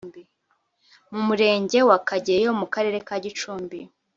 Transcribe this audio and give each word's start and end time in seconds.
mu 1.11 1.21
Murenge 1.27 1.77
wa 1.89 1.97
Kageyo 2.07 2.49
mu 2.59 2.67
Karere 2.73 2.97
ka 3.07 3.15
Gicumbi 3.23 3.79